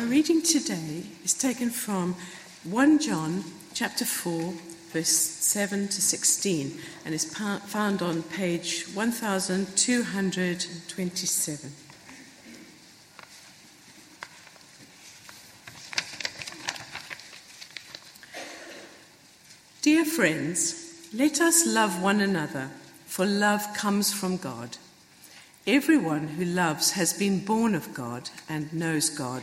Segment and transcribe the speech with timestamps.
[0.00, 2.14] Our reading today is taken from
[2.64, 4.54] 1 John chapter 4
[4.94, 11.72] verse 7 to 16 and is found on page 1227.
[19.82, 22.70] Dear friends, let us love one another,
[23.04, 24.78] for love comes from God.
[25.66, 29.42] Everyone who loves has been born of God and knows God.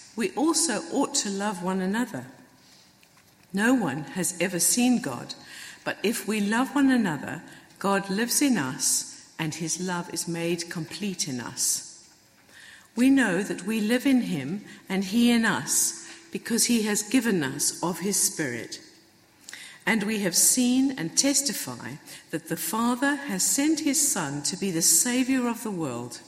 [0.21, 2.27] we also ought to love one another.
[3.53, 5.33] No one has ever seen God,
[5.83, 7.41] but if we love one another,
[7.79, 12.07] God lives in us and his love is made complete in us.
[12.95, 17.43] We know that we live in him and he in us because he has given
[17.43, 18.79] us of his Spirit.
[19.87, 21.93] And we have seen and testify
[22.29, 26.19] that the Father has sent his Son to be the Saviour of the world.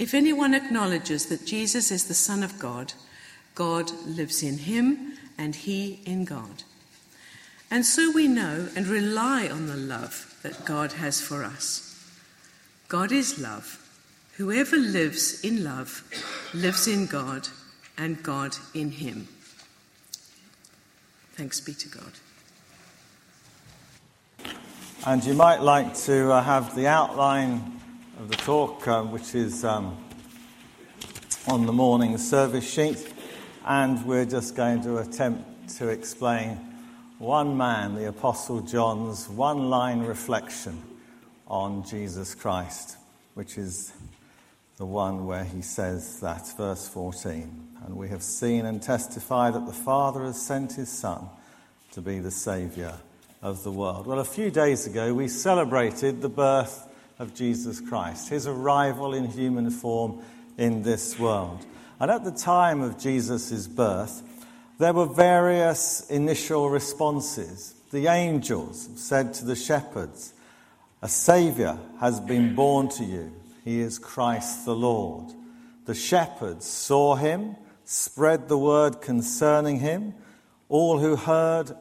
[0.00, 2.94] If anyone acknowledges that Jesus is the Son of God,
[3.54, 6.62] God lives in him and he in God.
[7.70, 12.02] And so we know and rely on the love that God has for us.
[12.88, 13.76] God is love.
[14.38, 16.02] Whoever lives in love
[16.54, 17.48] lives in God
[17.98, 19.28] and God in him.
[21.34, 22.12] Thanks be to God.
[25.06, 27.79] And you might like to uh, have the outline
[28.20, 29.96] of the talk, uh, which is um,
[31.48, 33.10] on the morning service sheet,
[33.64, 36.50] and we're just going to attempt to explain
[37.18, 40.82] one man, the Apostle John's one line reflection
[41.48, 42.98] on Jesus Christ,
[43.32, 43.90] which is
[44.76, 47.68] the one where he says that, verse 14.
[47.86, 51.26] And we have seen and testified that the Father has sent his Son
[51.92, 52.92] to be the Saviour
[53.40, 54.06] of the world.
[54.06, 56.86] Well, a few days ago, we celebrated the birth
[57.20, 60.22] of Jesus Christ, his arrival in human form
[60.56, 61.64] in this world.
[62.00, 64.22] And at the time of Jesus' birth,
[64.78, 67.74] there were various initial responses.
[67.92, 70.32] The angels said to the shepherds,
[71.02, 73.30] A Saviour has been born to you.
[73.64, 75.34] He is Christ the Lord.
[75.84, 80.14] The shepherds saw him, spread the word concerning him.
[80.70, 81.72] All who heard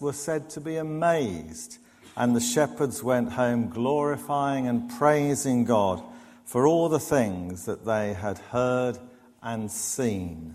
[0.00, 1.78] were said to be amazed
[2.18, 6.02] and the shepherds went home glorifying and praising God
[6.44, 8.98] for all the things that they had heard
[9.40, 10.52] and seen.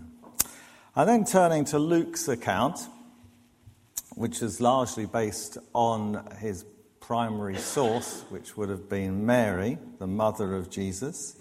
[0.94, 2.80] And then turning to Luke's account,
[4.14, 6.66] which is largely based on his
[7.00, 11.34] primary source, which would have been Mary, the mother of Jesus.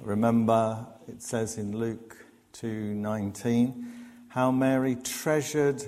[0.00, 2.16] Remember, it says in Luke
[2.54, 3.84] 2:19
[4.30, 5.84] how Mary treasured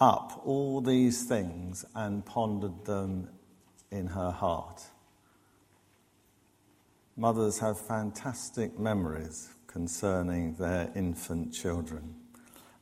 [0.00, 3.28] up all these things and pondered them
[3.90, 4.82] in her heart.
[7.16, 12.14] Mothers have fantastic memories concerning their infant children.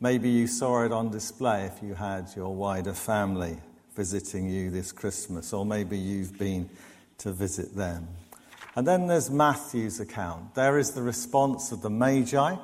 [0.00, 3.58] Maybe you saw it on display if you had your wider family
[3.96, 6.70] visiting you this Christmas, or maybe you've been
[7.18, 8.06] to visit them.
[8.76, 10.54] And then there's Matthew's account.
[10.54, 12.54] There is the response of the Magi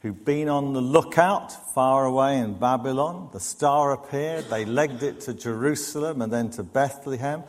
[0.00, 3.28] who'd been on the lookout far away in Babylon.
[3.32, 7.44] The star appeared, they legged it to Jerusalem and then to Bethlehem,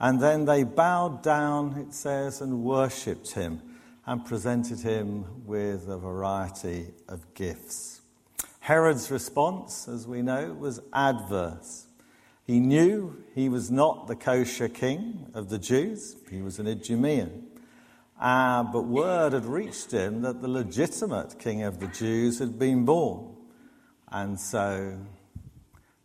[0.00, 3.62] and then they bowed down, it says, and worshipped him
[4.04, 8.00] and presented him with a variety of gifts.
[8.58, 11.86] Herod's response, as we know, was adverse.
[12.44, 17.44] He knew he was not the kosher king of the Jews, he was an Idumean.
[18.22, 22.84] Uh, but word had reached him that the legitimate king of the Jews had been
[22.84, 23.34] born.
[24.12, 24.96] And so,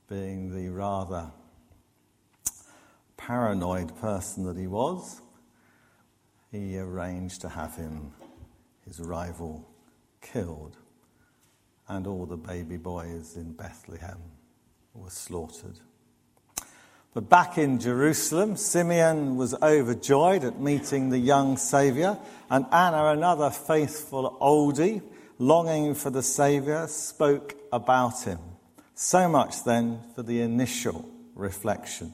[0.10, 1.30] being the rather
[3.18, 5.22] paranoid person that he was,
[6.52, 8.14] he arranged to have him,
[8.84, 9.70] his rival,
[10.20, 10.76] killed.
[11.88, 14.24] And all the baby boys in Bethlehem
[14.96, 15.82] were slaughtered.
[17.14, 22.20] But back in Jerusalem, Simeon was overjoyed at meeting the young Saviour,
[22.50, 25.02] and Anna, another faithful oldie,
[25.40, 28.40] longing for the Saviour, spoke about him.
[28.94, 32.14] So much then for the initial reflection.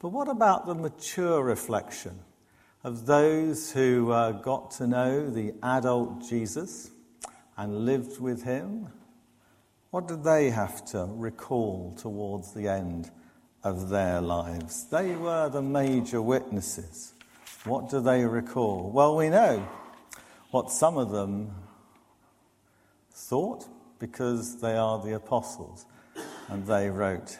[0.00, 2.18] But what about the mature reflection
[2.84, 6.90] of those who uh, got to know the adult Jesus
[7.56, 8.88] and lived with him,
[9.90, 13.10] what did they have to recall towards the end
[13.64, 14.84] of their lives?
[14.84, 17.14] They were the major witnesses.
[17.64, 18.90] What do they recall?
[18.90, 19.66] Well, we know
[20.50, 21.50] what some of them
[23.10, 23.66] thought
[23.98, 25.86] because they are the apostles
[26.48, 27.38] and they wrote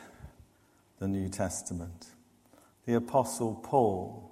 [0.99, 2.06] the New Testament.
[2.87, 4.31] The apostle Paul,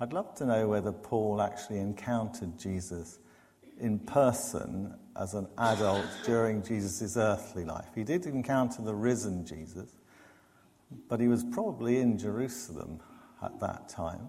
[0.00, 3.18] I'd love to know whether Paul actually encountered Jesus
[3.80, 7.88] in person as an adult during Jesus' earthly life.
[7.94, 9.90] He did encounter the risen Jesus,
[11.08, 13.00] but he was probably in Jerusalem
[13.42, 14.28] at that time.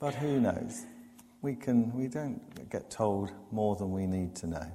[0.00, 0.84] But who knows?
[1.42, 4.72] We, can, we don't get told more than we need to know.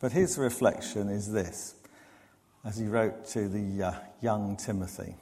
[0.00, 1.76] But his reflection is this,
[2.64, 5.14] as he wrote to the uh, young Timothy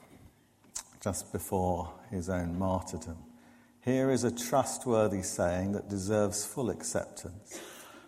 [1.01, 3.17] just before his own martyrdom.
[3.81, 7.59] Here is a trustworthy saying that deserves full acceptance.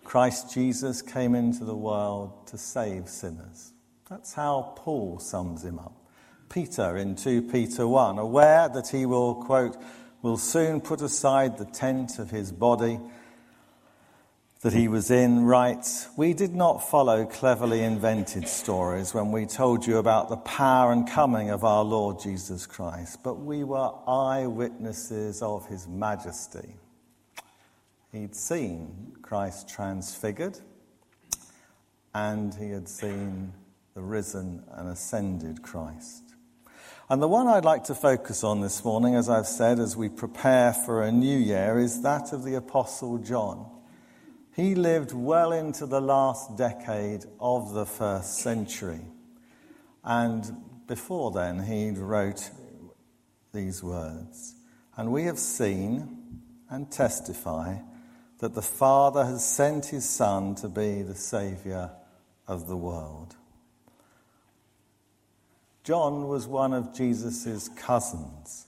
[0.05, 3.73] Christ Jesus came into the world to save sinners.
[4.09, 6.04] That's how Paul sums him up.
[6.49, 9.77] Peter in 2 Peter 1, aware that he will, quote,
[10.21, 12.99] will soon put aside the tent of his body
[14.65, 19.85] that he was in, writes, We did not follow cleverly invented stories when we told
[19.85, 25.43] you about the power and coming of our Lord Jesus Christ, but we were eyewitnesses
[25.43, 26.77] of his majesty.
[28.11, 30.57] He'd seen Christ transfigured,
[32.15, 33.53] and he had seen
[33.93, 36.34] the risen and ascended Christ.
[37.07, 40.09] And the one I'd like to focus on this morning, as I've said, as we
[40.09, 43.69] prepare for a new year, is that of the Apostle John.
[44.55, 49.01] He lived well into the last decade of the first century.
[50.03, 50.51] And
[50.87, 52.49] before then, he wrote
[53.53, 54.55] these words
[54.97, 56.41] And we have seen
[56.71, 57.81] and testify
[58.39, 61.91] that the Father has sent his Son to be the Saviour
[62.47, 63.35] of the world.
[65.85, 68.65] John was one of Jesus' cousins.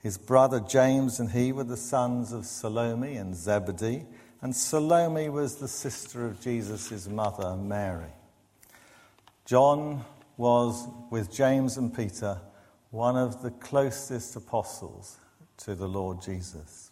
[0.00, 4.04] His brother James and he were the sons of Salome and Zebedee,
[4.42, 8.12] and Salome was the sister of Jesus' mother, Mary.
[9.46, 10.04] John
[10.36, 12.38] was, with James and Peter,
[12.90, 15.18] one of the closest apostles
[15.58, 16.90] to the Lord Jesus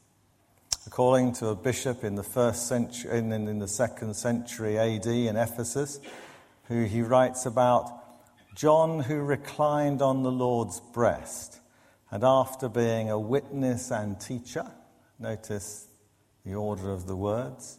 [0.89, 5.37] according to a bishop in the first century, in, in the second century AD in
[5.37, 6.01] Ephesus,
[6.65, 7.98] who he writes about
[8.59, 11.61] John, who reclined on the Lord's breast,
[12.11, 14.67] and after being a witness and teacher,
[15.21, 15.87] notice
[16.45, 17.79] the order of the words,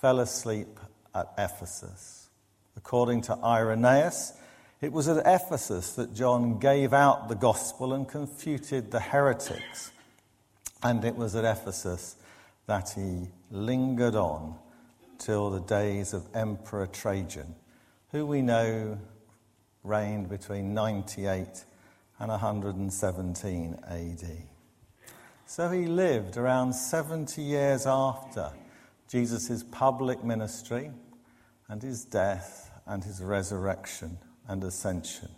[0.00, 0.78] fell asleep
[1.14, 2.28] at Ephesus.
[2.76, 4.34] According to Irenaeus,
[4.82, 9.92] it was at Ephesus that John gave out the gospel and confuted the heretics
[10.82, 12.16] and it was at Ephesus
[12.66, 14.56] that he lingered on
[15.18, 17.54] till the days of Emperor Trajan,
[18.10, 18.98] who we know
[19.82, 21.64] reigned between 98
[22.18, 24.42] and 117 AD.
[25.46, 28.52] So he lived around 70 years after
[29.08, 30.90] Jesus' public ministry
[31.68, 34.18] and his death and his resurrection
[34.48, 35.28] and ascension.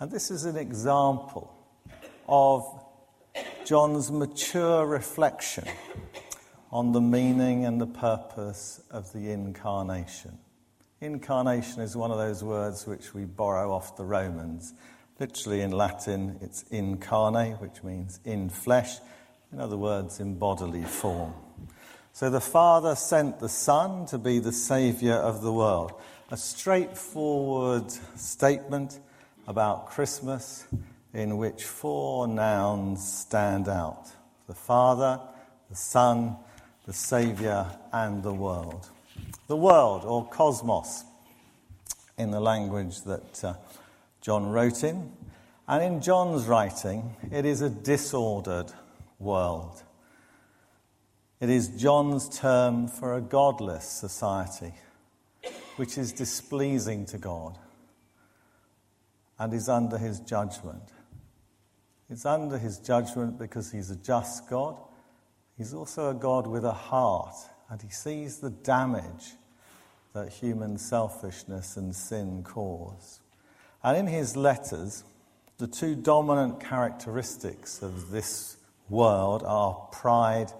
[0.00, 1.54] And this is an example
[2.28, 2.66] of
[3.64, 5.68] John's mature reflection
[6.72, 10.38] on the meaning and the purpose of the incarnation.
[11.04, 14.72] Incarnation is one of those words which we borrow off the Romans.
[15.20, 18.96] Literally in Latin, it's incarnate, which means in flesh.
[19.52, 21.34] In other words, in bodily form.
[22.14, 25.92] So the Father sent the Son to be the Saviour of the world.
[26.30, 28.98] A straightforward statement
[29.46, 30.66] about Christmas
[31.12, 34.06] in which four nouns stand out
[34.46, 35.20] the Father,
[35.68, 36.38] the Son,
[36.86, 38.88] the Saviour, and the world.
[39.46, 41.04] The world, or cosmos,
[42.16, 43.54] in the language that uh,
[44.20, 45.12] John wrote in.
[45.66, 48.72] And in John's writing, it is a disordered
[49.18, 49.82] world.
[51.40, 54.74] It is John's term for a godless society,
[55.76, 57.58] which is displeasing to God
[59.38, 60.82] and is under his judgment.
[62.08, 64.76] It's under his judgment because he's a just God.
[65.56, 67.34] He's also a God with a heart,
[67.74, 69.32] and he sees the damage
[70.12, 73.18] that human selfishness and sin cause.
[73.82, 75.02] And in his letters,
[75.58, 80.52] the two dominant characteristics of this world are pride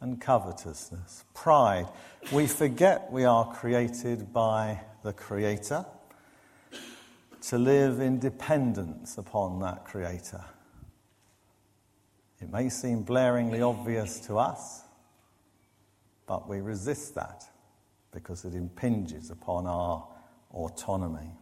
[0.00, 1.24] and covetousness.
[1.34, 1.88] Pride.
[2.30, 5.84] We forget we are created by the Creator
[7.48, 10.44] to live in dependence upon that Creator.
[12.40, 14.84] It may seem blaringly obvious to us,
[16.30, 17.44] but we resist that.
[18.12, 20.06] because it impinges upon our
[20.52, 21.32] autonomy.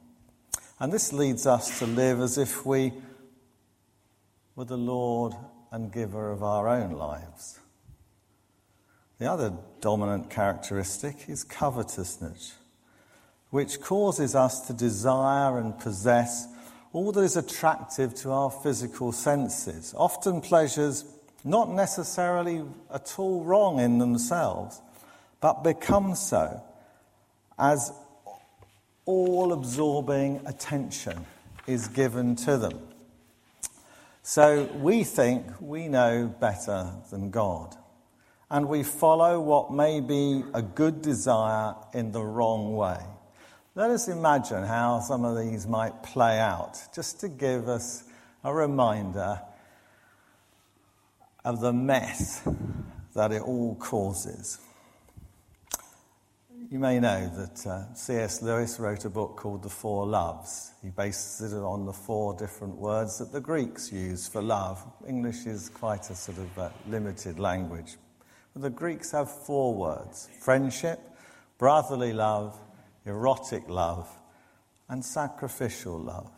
[0.81, 2.93] And this leads us to live as if we
[4.55, 5.35] were the Lord
[5.71, 7.59] and giver of our own lives.
[9.19, 12.55] The other dominant characteristic is covetousness,
[13.49, 16.47] which causes us to desire and possess
[16.93, 21.05] all that is attractive to our physical senses, often pleasures
[21.45, 24.81] not necessarily at all wrong in themselves,
[25.41, 26.63] but become so
[27.59, 27.93] as
[29.05, 31.25] all absorbing attention
[31.67, 32.79] is given to them.
[34.23, 37.75] So we think we know better than God,
[38.51, 42.99] and we follow what may be a good desire in the wrong way.
[43.75, 48.05] Let us imagine how some of these might play out, just to give us
[48.45, 49.41] a reminder
[51.49, 52.47] of the mess
[53.15, 54.61] that it all causes.
[56.71, 58.43] You may know that uh, C.S.
[58.43, 60.73] Lewis wrote a book called The Four Loves.
[60.83, 64.85] He bases it on the four different words that the Greeks use for love.
[65.09, 67.97] English is quite a sort of uh, limited language.
[68.53, 71.01] But the Greeks have four words friendship,
[71.57, 72.61] brotherly love,
[73.07, 74.07] erotic love,
[74.91, 76.31] and sacrificial love.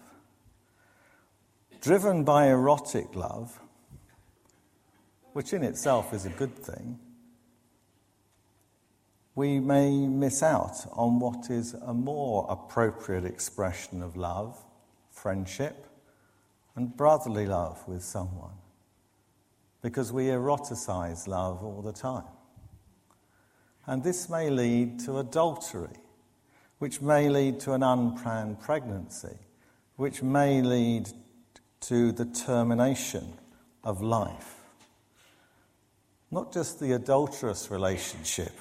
[1.81, 3.59] Driven by erotic love,
[5.33, 6.99] which in itself is a good thing,
[9.35, 14.59] we may miss out on what is a more appropriate expression of love,
[15.11, 15.87] friendship,
[16.75, 18.55] and brotherly love with someone.
[19.83, 22.25] Because we eroticize love all the time.
[23.87, 25.97] And this may lead to adultery,
[26.79, 29.39] which may lead to an unplanned pregnancy,
[29.97, 31.09] which may lead
[31.81, 33.33] to the termination
[33.83, 34.60] of life.
[36.31, 38.53] Not just the adulterous relationship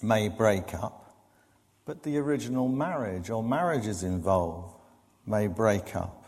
[0.00, 1.12] may break up,
[1.84, 4.74] but the original marriage or marriages involved
[5.26, 6.24] may break up.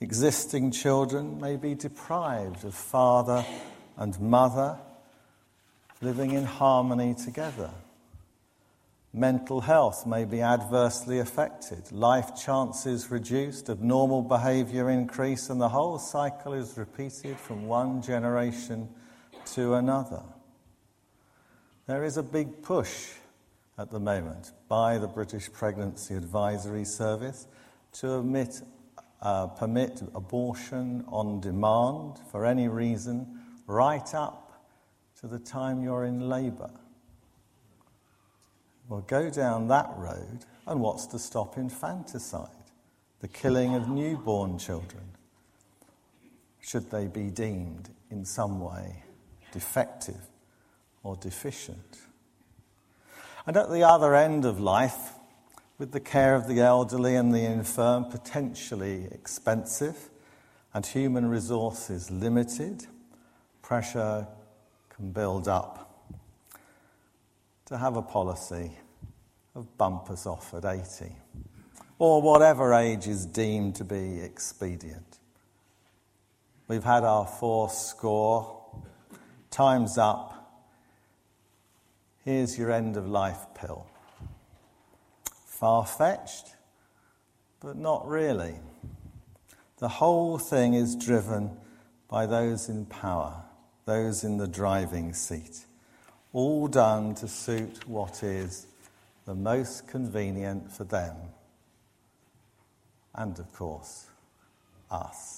[0.00, 3.44] Existing children may be deprived of father
[3.96, 4.78] and mother
[6.00, 7.70] living in harmony together.
[9.12, 15.98] Mental health may be adversely affected, life chances reduced, abnormal behavior increase, and the whole
[15.98, 18.88] cycle is repeated from one generation
[19.54, 20.22] to another.
[21.86, 23.12] There is a big push
[23.78, 27.46] at the moment by the British Pregnancy Advisory Service
[27.92, 28.60] to admit,
[29.22, 34.64] uh, permit abortion on demand for any reason right up
[35.20, 36.70] to the time you're in labour.
[38.88, 42.48] Well, go down that road, and what's to stop infanticide,
[43.20, 45.04] the killing of newborn children?
[46.60, 49.04] Should they be deemed in some way
[49.52, 50.28] defective?
[51.02, 52.00] or deficient.
[53.46, 55.14] And at the other end of life,
[55.78, 60.10] with the care of the elderly and the infirm potentially expensive
[60.74, 62.86] and human resources limited,
[63.62, 64.26] pressure
[64.90, 66.14] can build up
[67.66, 68.72] to have a policy
[69.54, 71.14] of bumpers off at 80
[71.98, 75.18] or whatever age is deemed to be expedient.
[76.66, 78.57] We've had our four score,
[79.50, 80.38] time's up,
[82.28, 83.86] Here's your end of life pill.
[85.46, 86.56] Far fetched,
[87.58, 88.56] but not really.
[89.78, 91.56] The whole thing is driven
[92.06, 93.44] by those in power,
[93.86, 95.64] those in the driving seat,
[96.34, 98.66] all done to suit what is
[99.24, 101.16] the most convenient for them.
[103.14, 104.04] And of course,
[104.90, 105.37] us.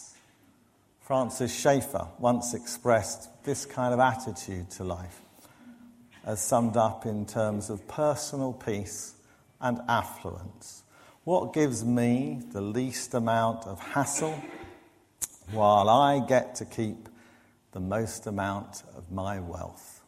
[1.10, 5.22] Francis Schaeffer once expressed this kind of attitude to life
[6.24, 9.16] as summed up in terms of personal peace
[9.60, 10.84] and affluence.
[11.24, 14.40] What gives me the least amount of hassle
[15.50, 17.08] while I get to keep
[17.72, 20.04] the most amount of my wealth?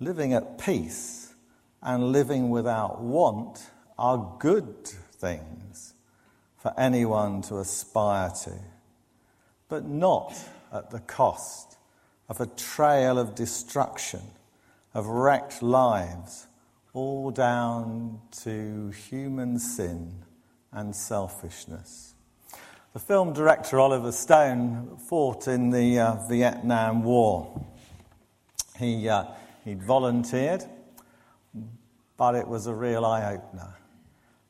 [0.00, 1.32] Living at peace
[1.80, 5.94] and living without want are good things
[6.58, 8.52] for anyone to aspire to,
[9.70, 10.34] but not
[10.72, 11.78] at the cost
[12.28, 14.20] of a trail of destruction
[14.92, 16.46] of wrecked lives,
[16.92, 20.12] all down to human sin
[20.72, 22.14] and selfishness.
[22.92, 27.64] The film director Oliver Stone fought in the uh, Vietnam War.
[28.76, 29.26] He, uh,
[29.64, 30.64] he'd volunteered,
[32.16, 33.74] but it was a real eye opener.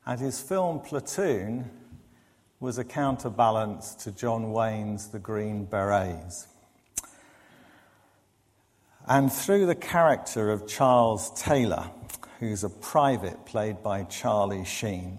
[0.07, 1.69] And his film Platoon
[2.61, 6.47] was a counterbalance to John Wayne's The Green Berets.
[9.07, 11.89] And through the character of Charles Taylor,
[12.39, 15.17] who's a private played by Charlie Sheen,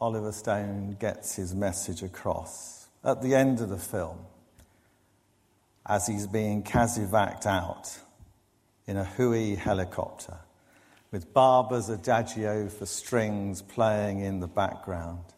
[0.00, 2.88] Oliver Stone gets his message across.
[3.04, 4.20] At the end of the film,
[5.84, 7.94] as he's being casevaced out
[8.86, 10.38] in a Huey helicopter,
[11.10, 15.33] with Barber's Adagio for strings playing in the background,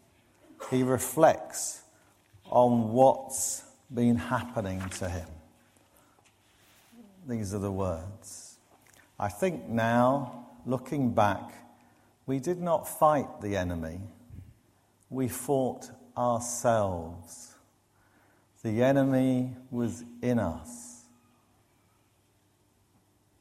[0.69, 1.81] he reflects
[2.49, 5.27] on what's been happening to him.
[7.27, 8.57] These are the words.
[9.19, 11.51] I think now, looking back,
[12.25, 13.99] we did not fight the enemy,
[15.09, 17.55] we fought ourselves.
[18.63, 21.05] The enemy was in us.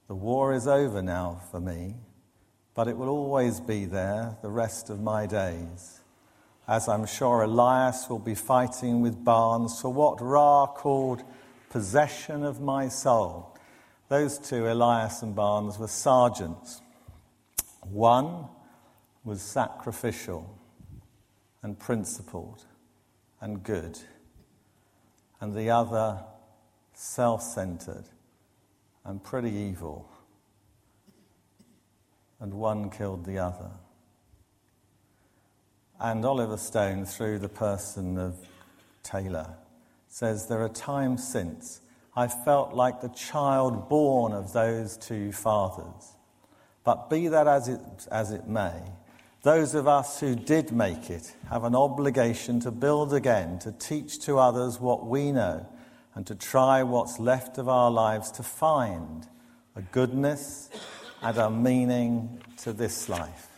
[0.06, 1.96] The war is over now for me,
[2.74, 6.00] but it will always be there the rest of my days.
[6.68, 11.22] As I'm sure Elias will be fighting with Barnes for what Rhah called
[11.70, 13.56] possession of my soul.
[14.08, 16.80] Those two, Elias and Barnes, were sergeants.
[17.82, 18.46] One
[19.24, 20.58] was sacrificial
[21.62, 22.64] and principled
[23.40, 23.98] and good,
[25.40, 26.24] and the other
[26.94, 28.06] self centered
[29.04, 30.10] and pretty evil.
[32.40, 33.70] And one killed the other.
[35.98, 38.36] And Oliver Stone, through the person of
[39.02, 39.54] Taylor,
[40.08, 41.80] says there are times since
[42.14, 46.14] I felt like the child born of those two fathers.
[46.84, 48.82] But be that as it, as it may,
[49.42, 54.20] those of us who did make it have an obligation to build again, to teach
[54.20, 55.66] to others what we know,
[56.14, 59.26] and to try what's left of our lives to find
[59.74, 60.70] a goodness
[61.22, 63.55] and a meaning to this life.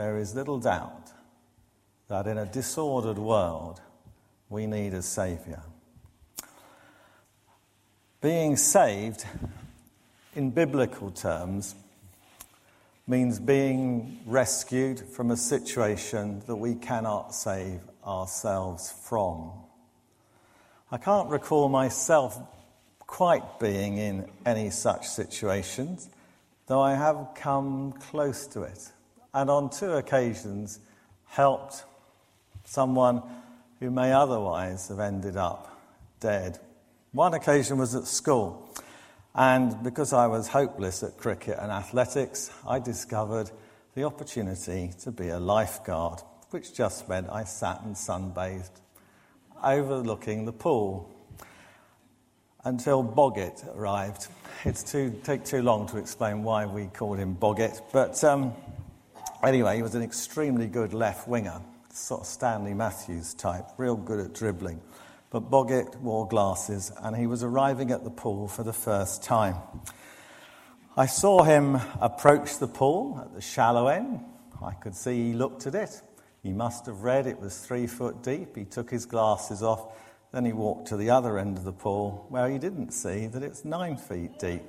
[0.00, 1.12] There is little doubt
[2.08, 3.82] that in a disordered world,
[4.48, 5.62] we need a Saviour.
[8.22, 9.26] Being saved,
[10.34, 11.74] in biblical terms,
[13.06, 19.52] means being rescued from a situation that we cannot save ourselves from.
[20.90, 22.40] I can't recall myself
[23.00, 26.08] quite being in any such situations,
[26.68, 28.92] though I have come close to it,
[29.32, 30.80] and on two occasions
[31.26, 31.84] helped
[32.64, 33.22] someone
[33.78, 35.80] who may otherwise have ended up
[36.20, 36.58] dead.
[37.12, 38.68] One occasion was at school.
[39.34, 43.50] And because I was hopeless at cricket and athletics, I discovered
[43.94, 48.70] the opportunity to be a lifeguard, which just meant I sat and sunbathed
[49.62, 51.10] overlooking the pool
[52.64, 54.26] until Boggett arrived.
[54.64, 58.52] It's too take too long to explain why we called him Boggett, but um,
[59.42, 61.60] anyway, he was an extremely good left winger,
[61.92, 64.80] sort of Stanley Matthews type, real good at dribbling.
[65.30, 69.56] But Boggett wore glasses and he was arriving at the pool for the first time.
[70.96, 74.20] I saw him approach the pool at the shallow end.
[74.62, 76.02] I could see he looked at it.
[76.42, 78.56] He must have read it was three foot deep.
[78.56, 79.96] He took his glasses off.
[80.32, 83.42] Then he walked to the other end of the pool where he didn't see that
[83.42, 84.62] it's nine feet deep.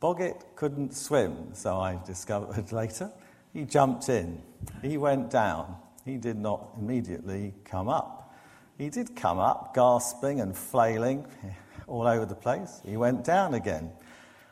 [0.00, 3.12] Boggett couldn't swim, so I discovered later.
[3.54, 4.42] He jumped in.
[4.82, 5.76] He went down.
[6.04, 8.34] He did not immediately come up.
[8.76, 11.24] He did come up, gasping and flailing
[11.86, 12.80] all over the place.
[12.84, 13.92] He went down again.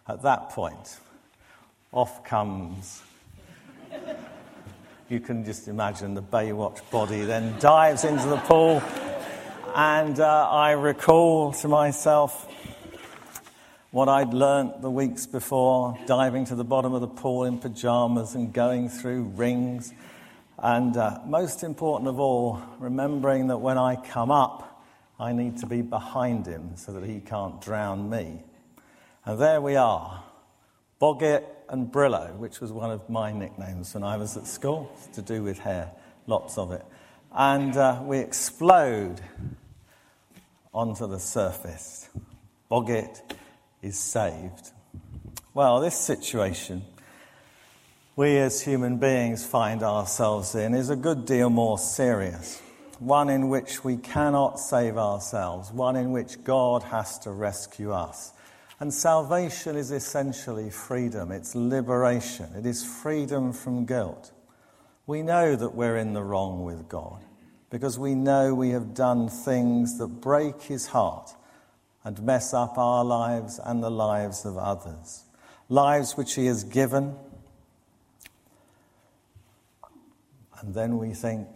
[0.08, 1.00] At that point,
[1.90, 3.02] off comes.
[5.08, 8.82] you can just imagine the Baywatch body then dives into the pool.
[9.74, 12.48] And uh, I recall to myself
[13.92, 18.34] what I'd learnt the weeks before, diving to the bottom of the pool in pajamas
[18.34, 19.92] and going through rings
[20.58, 24.82] and uh, most important of all, remembering that when I come up,
[25.20, 28.44] I need to be behind him so that he can't drown me.
[29.26, 30.24] And there we are,
[31.00, 35.20] Boggett and Brillo, which was one of my nicknames when I was at school, to
[35.20, 35.90] do with hair,
[36.26, 36.84] lots of it.
[37.30, 39.20] And uh, we explode
[40.72, 42.08] onto the surface.
[42.70, 43.20] Boggett
[43.82, 44.70] is saved.
[45.54, 46.82] Well, this situation
[48.14, 52.60] we as human beings find ourselves in is a good deal more serious.
[52.98, 58.32] One in which we cannot save ourselves, one in which God has to rescue us.
[58.80, 64.30] And salvation is essentially freedom, it's liberation, it is freedom from guilt.
[65.06, 67.24] We know that we're in the wrong with God
[67.70, 71.32] because we know we have done things that break his heart
[72.04, 75.24] and mess up our lives and the lives of others.
[75.68, 77.16] Lives which he has given
[80.60, 81.48] And then we think,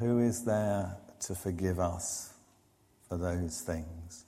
[0.00, 2.32] who is there to forgive us
[3.08, 4.24] for those things?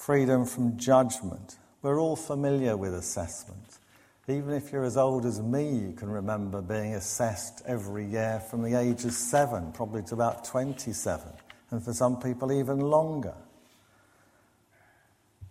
[0.00, 1.56] freedom from judgment.
[1.82, 3.78] We're all familiar with assessment.
[4.26, 8.62] Even if you're as old as me, you can remember being assessed every year from
[8.62, 11.28] the age of seven, probably to about 27,
[11.70, 13.34] and for some people, even longer.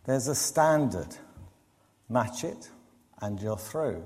[0.09, 1.15] There's a standard.
[2.09, 2.71] Match it,
[3.21, 4.01] and you're through.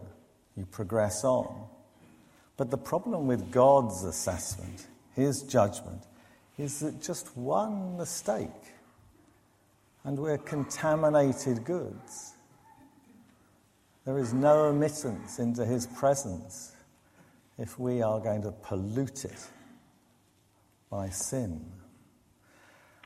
[0.57, 1.69] You progress on.
[2.57, 4.85] But the problem with God's assessment,
[5.15, 6.03] His judgment,
[6.57, 8.49] is that just one mistake
[10.03, 12.33] and we're contaminated goods.
[14.03, 16.73] There is no admittance into His presence
[17.57, 19.47] if we are going to pollute it
[20.89, 21.65] by sin.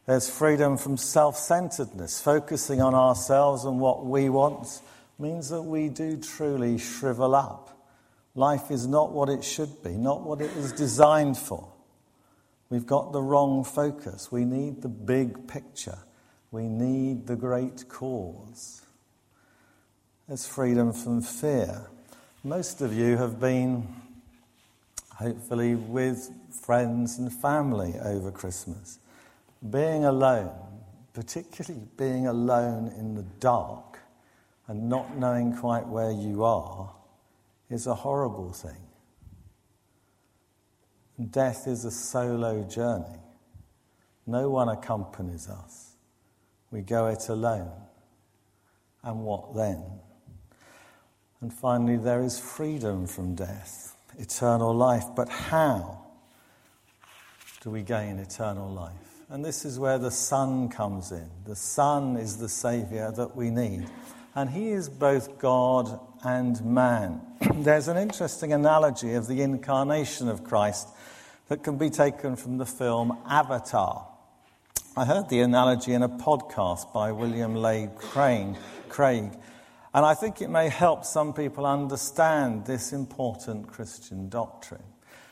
[0.07, 2.21] There's freedom from self centeredness.
[2.21, 4.81] Focusing on ourselves and what we want
[5.19, 7.77] means that we do truly shrivel up.
[8.33, 11.67] Life is not what it should be, not what it was designed for.
[12.69, 14.31] We've got the wrong focus.
[14.31, 15.97] We need the big picture.
[16.51, 18.83] We need the great cause.
[20.27, 21.89] There's freedom from fear.
[22.45, 23.87] Most of you have been,
[25.15, 28.99] hopefully, with friends and family over Christmas.
[29.69, 30.51] Being alone,
[31.13, 33.99] particularly being alone in the dark
[34.67, 36.93] and not knowing quite where you are,
[37.69, 38.87] is a horrible thing.
[41.31, 43.19] Death is a solo journey.
[44.27, 45.95] No one accompanies us.
[46.69, 47.71] We go it alone.
[49.03, 49.81] And what then?
[51.41, 55.05] And finally, there is freedom from death, eternal life.
[55.15, 56.05] But how
[57.61, 59.16] do we gain eternal life?
[59.29, 61.29] And this is where the Son comes in.
[61.45, 63.85] The Son is the Saviour that we need.
[64.35, 67.21] And He is both God and man.
[67.55, 70.87] There's an interesting analogy of the incarnation of Christ
[71.49, 74.07] that can be taken from the film Avatar.
[74.95, 78.55] I heard the analogy in a podcast by William Lane Craig,
[79.93, 84.83] and I think it may help some people understand this important Christian doctrine.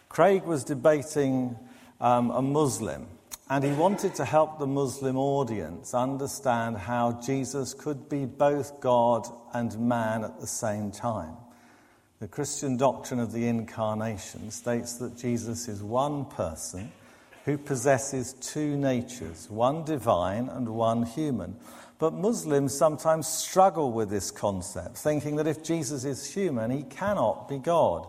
[0.09, 1.57] Craig was debating
[2.01, 3.07] um, a Muslim,
[3.49, 9.27] and he wanted to help the Muslim audience understand how Jesus could be both God
[9.53, 11.35] and man at the same time.
[12.19, 16.91] The Christian doctrine of the incarnation states that Jesus is one person
[17.43, 21.55] who possesses two natures, one divine and one human.
[21.99, 27.47] But Muslims sometimes struggle with this concept, thinking that if Jesus is human, he cannot
[27.47, 28.07] be God.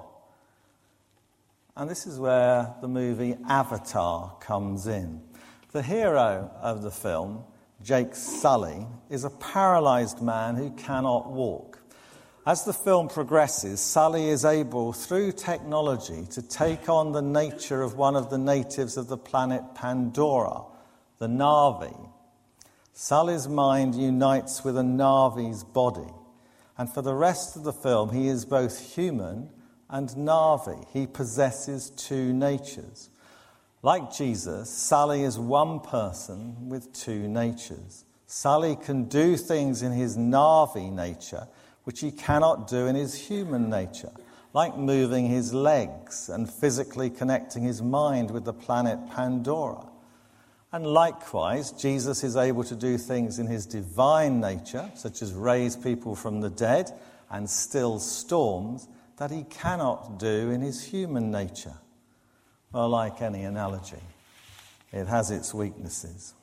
[1.76, 5.20] And this is where the movie Avatar comes in.
[5.76, 7.44] The hero of the film,
[7.82, 11.82] Jake Sully, is a paralyzed man who cannot walk.
[12.46, 17.94] As the film progresses, Sully is able, through technology, to take on the nature of
[17.94, 20.62] one of the natives of the planet Pandora,
[21.18, 22.08] the Na'vi.
[22.94, 26.10] Sully's mind unites with a Na'vi's body,
[26.78, 29.50] and for the rest of the film, he is both human
[29.90, 30.86] and Na'vi.
[30.94, 33.10] He possesses two natures.
[33.86, 38.04] Like Jesus, Sully is one person with two natures.
[38.26, 41.46] Sully can do things in his Na'vi nature
[41.84, 44.10] which he cannot do in his human nature,
[44.52, 49.86] like moving his legs and physically connecting his mind with the planet Pandora.
[50.72, 55.76] And likewise, Jesus is able to do things in his divine nature, such as raise
[55.76, 56.90] people from the dead
[57.30, 61.76] and still storms, that he cannot do in his human nature.
[62.76, 64.02] Well, like any analogy,
[64.92, 66.34] it has its weaknesses.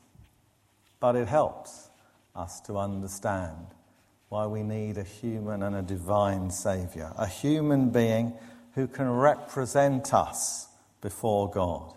[0.99, 1.91] But it helps
[2.35, 3.67] us to understand
[4.29, 8.33] why we need a human and a divine Saviour, a human being
[8.73, 10.69] who can represent us
[11.01, 11.93] before God,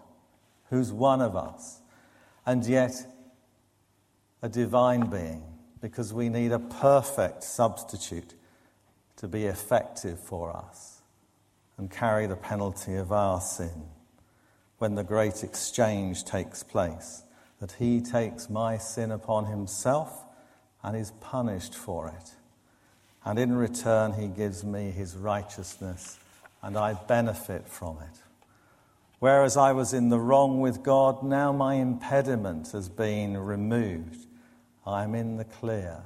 [0.69, 1.81] who's one of us,
[2.45, 2.93] and yet
[4.43, 5.45] a divine being,
[5.81, 8.35] because we need a perfect substitute
[9.17, 11.01] to be effective for us
[11.79, 13.73] and carry the penalty of our sin
[14.79, 17.23] when the great exchange takes place,
[17.61, 20.25] that he takes my sin upon himself
[20.83, 22.35] and is punished for it.
[23.25, 26.19] And in return, he gives me his righteousness,
[26.63, 28.23] and I benefit from it.
[29.19, 34.27] Whereas I was in the wrong with God, now my impediment has been removed.
[34.87, 36.03] I'm in the clear.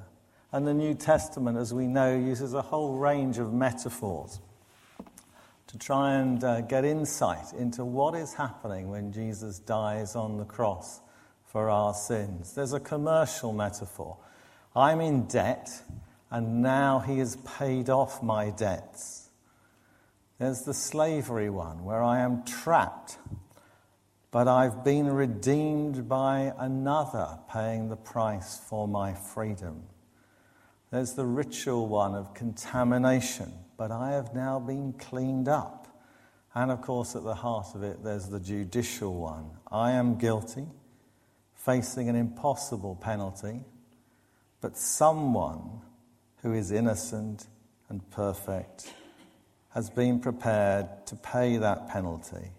[0.53, 4.41] And the New Testament, as we know, uses a whole range of metaphors
[5.71, 10.45] to try and uh, get insight into what is happening when Jesus dies on the
[10.45, 11.01] cross
[11.47, 12.55] for our sins.
[12.55, 14.17] There's a commercial metaphor.
[14.75, 15.71] I'm in debt,
[16.31, 19.31] and now he has paid off my debts.
[20.39, 23.19] There's the slavery one, where I am trapped
[24.31, 29.83] but I've been redeemed by another paying the price for my freedom.
[30.93, 35.89] There's the ritual one of contamination, but I have now been cleaned up.
[36.55, 39.53] And of course, at the heart of it, there's the judicial one.
[39.73, 40.67] I am guilty,
[41.55, 43.63] facing an impossible penalty,
[44.61, 45.81] but someone
[46.43, 47.47] who is innocent
[47.89, 48.93] and perfect
[49.71, 52.51] has been prepared to pay that penalty,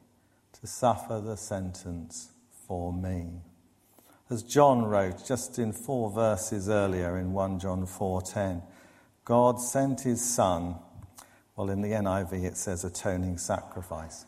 [0.60, 2.32] to suffer the sentence
[2.68, 3.28] for me.
[4.32, 8.64] As John wrote just in four verses earlier in 1 John 4:10,
[9.24, 10.78] God sent his son,
[11.62, 14.26] well in the NIV it says atoning sacrifice.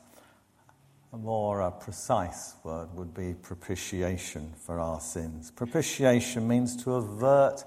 [1.14, 5.50] A more uh, precise word would be propitiation for our sins.
[5.50, 7.64] Propitiation means to avert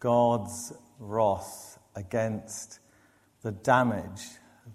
[0.00, 2.80] God's wrath against
[3.42, 4.22] the damage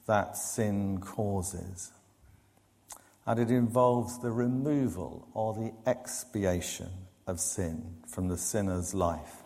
[0.05, 1.91] that sin causes.
[3.25, 6.91] And it involves the removal or the expiation
[7.25, 9.37] of sin from the sinner's life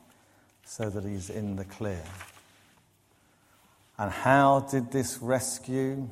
[0.65, 2.03] so that he's in the clear.
[3.97, 6.07] And how did this rescue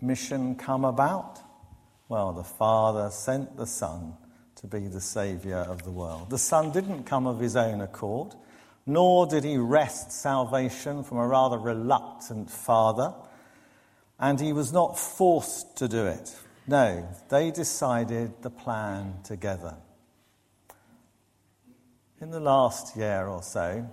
[0.00, 1.40] mission come about?
[2.08, 4.14] Well, the Father sent the Son
[4.56, 6.30] to be the Saviour of the world.
[6.30, 8.34] The Son didn't come of his own accord
[8.88, 13.14] nor did he wrest salvation from a rather reluctant father,
[14.18, 16.34] and he was not forced to do it.
[16.66, 19.76] No, they decided the plan together.
[22.20, 23.86] In the last year or so,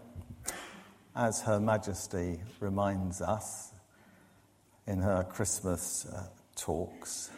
[1.16, 3.72] as Her Majesty reminds us
[4.86, 7.32] in her Christmas uh, talks,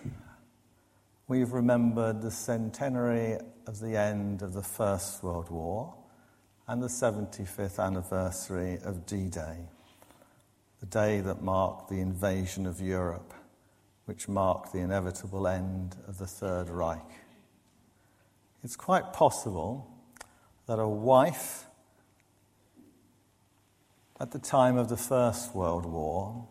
[1.28, 3.38] we've remembered the centenary
[3.68, 5.94] of the end of the First World War
[6.68, 9.60] and the 75th anniversary of D Day,
[10.80, 13.34] the day that marked the invasion of Europe,
[14.06, 17.12] which marked the inevitable end of the Third Reich.
[18.64, 19.88] It's quite possible
[20.66, 21.67] that a wife
[24.20, 26.48] at the time of the First World War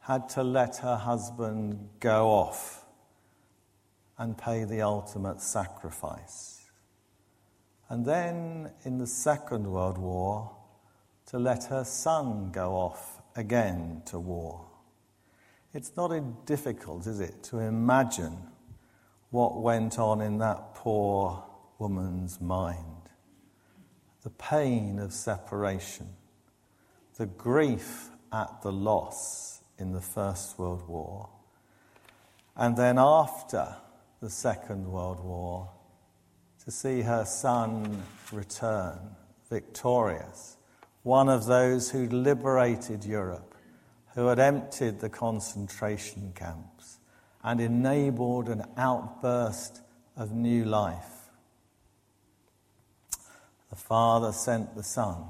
[0.00, 2.84] had to let her husband go off
[4.18, 6.56] and pay the ultimate sacrifice
[7.88, 10.50] and then in the Second World War
[11.26, 14.66] to let her son go off again to war.
[15.72, 18.36] It's not difficult, is it, to imagine
[19.30, 21.44] what went on in that poor
[21.78, 23.10] woman's mind.
[24.22, 26.08] The pain of separation,
[27.16, 31.28] the grief at the loss in the First World War,
[32.54, 33.76] and then after
[34.20, 35.70] the Second World War,
[36.64, 38.02] to see her son
[38.32, 38.98] return
[39.48, 40.56] victorious,
[41.04, 43.54] one of those who liberated Europe,
[44.14, 46.98] who had emptied the concentration camps
[47.44, 49.80] and enabled an outburst
[50.16, 51.30] of new life.
[53.70, 55.24] The Father sent the Son,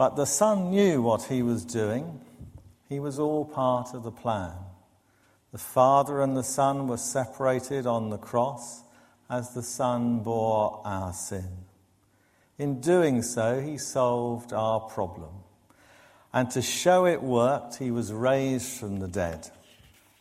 [0.00, 2.22] but the Son knew what he was doing.
[2.88, 4.54] He was all part of the plan.
[5.52, 8.82] The Father and the Son were separated on the cross
[9.28, 11.50] as the Son bore our sin.
[12.56, 15.34] In doing so, he solved our problem.
[16.32, 19.50] And to show it worked, he was raised from the dead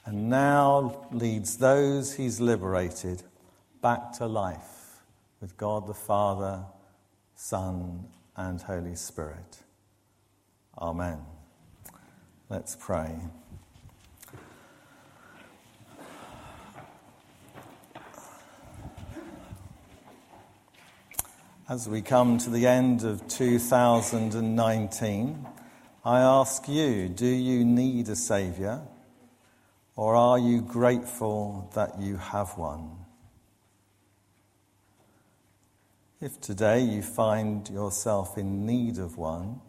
[0.03, 3.23] and now leads those he's liberated
[3.81, 4.99] back to life
[5.39, 6.65] with God the Father,
[7.33, 9.59] Son, and Holy Spirit.
[10.81, 11.19] Amen.
[12.49, 13.13] Let's pray.
[21.67, 25.47] As we come to the end of 2019,
[26.05, 28.81] I ask you do you need a Saviour,
[29.97, 32.89] or are you grateful that you have one?
[36.21, 39.59] If today you find yourself in need of one,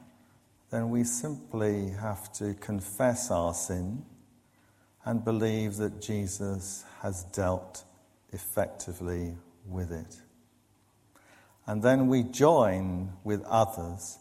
[0.71, 4.05] then we simply have to confess our sin
[5.05, 7.85] and believe that Jesus has dealt
[8.33, 9.35] effectively
[9.67, 10.17] with it.
[11.67, 14.19] And then we join with others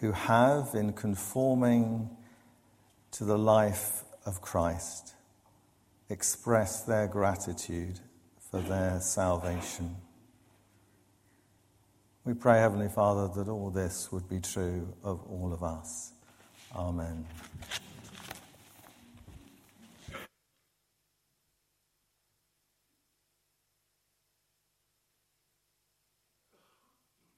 [0.00, 2.10] who have, in conforming
[3.12, 5.14] to the life of Christ,
[6.08, 8.00] expressed their gratitude
[8.50, 9.96] for their salvation.
[12.26, 16.12] We pray, Heavenly Father, that all this would be true of all of us.
[16.76, 17.26] Amen.